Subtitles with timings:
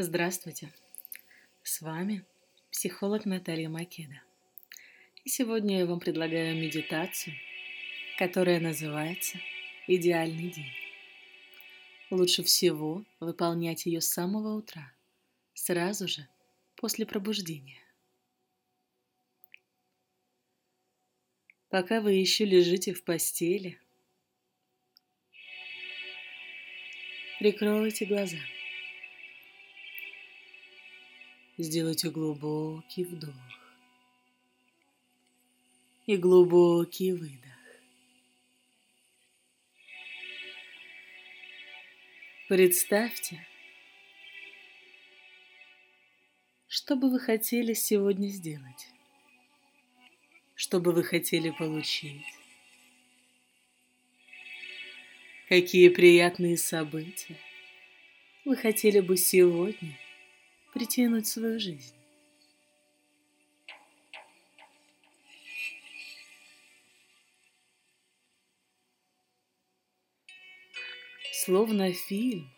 [0.00, 0.72] Здравствуйте!
[1.64, 2.24] С вами
[2.70, 4.22] психолог Наталья Македа.
[5.24, 7.34] И сегодня я вам предлагаю медитацию,
[8.16, 9.40] которая называется
[9.88, 10.70] «Идеальный день».
[12.12, 14.92] Лучше всего выполнять ее с самого утра,
[15.52, 16.28] сразу же
[16.76, 17.82] после пробуждения.
[21.70, 23.80] Пока вы еще лежите в постели,
[27.40, 28.38] прикройте глаза–
[31.60, 33.34] Сделайте глубокий вдох
[36.06, 37.40] и глубокий выдох.
[42.46, 43.44] Представьте,
[46.68, 48.92] что бы вы хотели сегодня сделать,
[50.54, 52.22] что бы вы хотели получить,
[55.48, 57.36] какие приятные события
[58.44, 59.98] вы хотели бы сегодня–
[60.72, 61.94] притянуть в свою жизнь.
[71.32, 72.50] Словно фильм,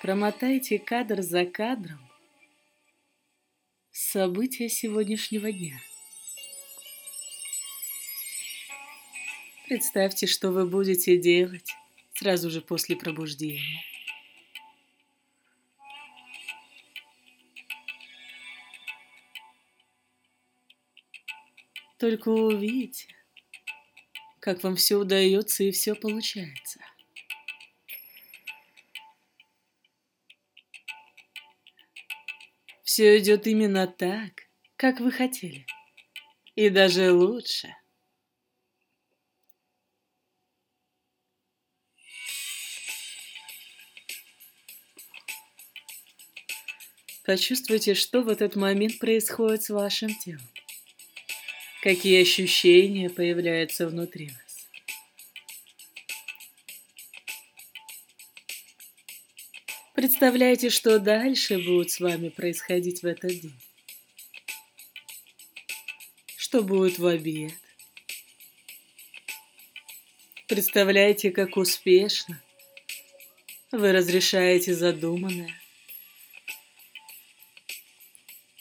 [0.00, 2.00] промотайте кадр за кадром
[3.90, 5.78] события сегодняшнего дня.
[9.66, 11.74] Представьте, что вы будете делать
[12.14, 13.82] сразу же после пробуждения.
[21.98, 23.08] Только увидите,
[24.38, 26.80] как вам все удается и все получается.
[32.84, 34.42] Все идет именно так,
[34.76, 35.66] как вы хотели.
[36.54, 37.74] И даже лучше.
[47.24, 50.40] Почувствуйте, что в этот момент происходит с вашим телом.
[51.80, 54.68] Какие ощущения появляются внутри вас?
[59.94, 63.54] Представляете, что дальше будет с вами происходить в этот день?
[66.36, 67.52] Что будет в обед?
[70.48, 72.42] Представляете, как успешно
[73.70, 75.54] вы разрешаете задуманное?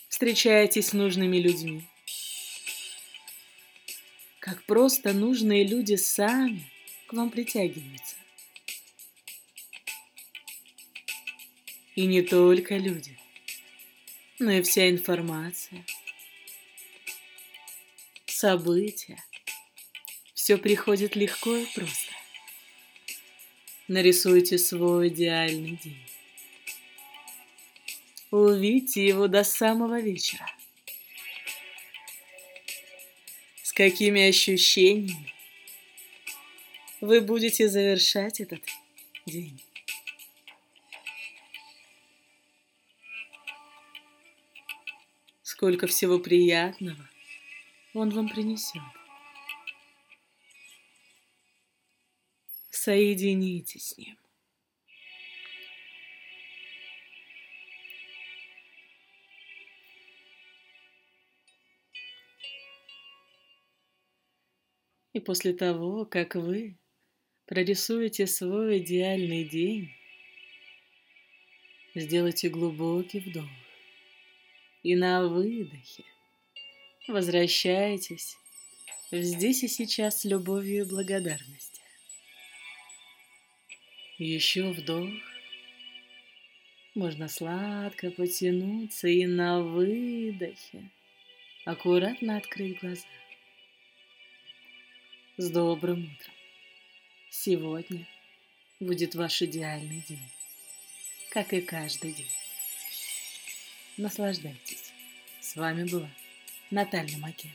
[0.08, 1.88] Встречаетесь с нужными людьми?
[4.48, 6.72] Как просто нужные люди сами
[7.08, 8.16] к вам притягиваются.
[11.96, 13.20] И не только люди,
[14.40, 15.84] но и вся информация,
[18.26, 19.22] события.
[20.34, 22.14] Все приходит легко и просто.
[23.90, 26.08] Нарисуйте свой идеальный день.
[28.32, 30.48] Увидьте его до самого вечера.
[33.78, 35.32] Какими ощущениями
[37.00, 38.64] вы будете завершать этот
[39.28, 39.62] день.
[45.44, 47.08] Сколько всего приятного
[47.94, 48.82] он вам принесет.
[52.72, 54.18] Соединитесь с ним.
[65.18, 66.78] И после того, как вы
[67.48, 69.90] прорисуете свой идеальный день,
[71.96, 73.50] сделайте глубокий вдох
[74.84, 76.04] и на выдохе
[77.08, 78.38] возвращайтесь
[79.10, 81.84] в здесь и сейчас с любовью и благодарностью.
[84.20, 85.10] Еще вдох.
[86.94, 90.92] Можно сладко потянуться и на выдохе
[91.66, 93.08] аккуратно открыть глаза
[95.38, 96.34] с добрым утром.
[97.30, 98.08] Сегодня
[98.80, 100.32] будет ваш идеальный день,
[101.30, 102.32] как и каждый день.
[103.98, 104.92] Наслаждайтесь.
[105.40, 106.10] С вами была
[106.72, 107.54] Наталья Македа.